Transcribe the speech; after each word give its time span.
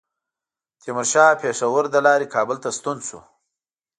تیمورشاه 0.81 1.39
پېښور 1.41 1.83
له 1.93 1.99
لارې 2.07 2.31
کابل 2.35 2.57
ته 2.63 2.69
ستون 2.77 2.97
شو. 3.07 3.19